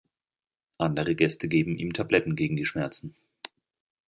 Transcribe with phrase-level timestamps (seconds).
[0.79, 3.13] Andere Gäste geben ihm Tabletten gegen die Schmerzen.